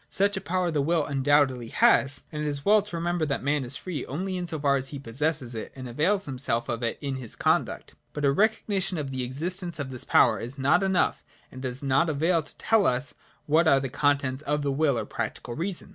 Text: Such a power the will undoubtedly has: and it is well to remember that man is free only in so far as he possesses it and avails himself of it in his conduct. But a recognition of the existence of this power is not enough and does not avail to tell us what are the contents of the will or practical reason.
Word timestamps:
Such 0.09 0.35
a 0.35 0.41
power 0.41 0.71
the 0.71 0.81
will 0.81 1.05
undoubtedly 1.05 1.67
has: 1.67 2.21
and 2.31 2.41
it 2.41 2.47
is 2.47 2.65
well 2.65 2.81
to 2.81 2.95
remember 2.95 3.23
that 3.27 3.43
man 3.43 3.63
is 3.63 3.77
free 3.77 4.03
only 4.07 4.35
in 4.35 4.47
so 4.47 4.59
far 4.59 4.75
as 4.75 4.87
he 4.87 4.97
possesses 4.97 5.53
it 5.53 5.71
and 5.75 5.87
avails 5.87 6.25
himself 6.25 6.69
of 6.69 6.81
it 6.81 6.97
in 7.01 7.17
his 7.17 7.35
conduct. 7.35 7.93
But 8.11 8.25
a 8.25 8.31
recognition 8.31 8.97
of 8.97 9.11
the 9.11 9.21
existence 9.21 9.77
of 9.77 9.91
this 9.91 10.03
power 10.03 10.39
is 10.39 10.57
not 10.57 10.81
enough 10.81 11.23
and 11.51 11.61
does 11.61 11.83
not 11.83 12.09
avail 12.09 12.41
to 12.41 12.55
tell 12.57 12.87
us 12.87 13.13
what 13.45 13.67
are 13.67 13.79
the 13.79 13.89
contents 13.89 14.41
of 14.41 14.63
the 14.63 14.71
will 14.71 14.97
or 14.97 15.05
practical 15.05 15.53
reason. 15.53 15.89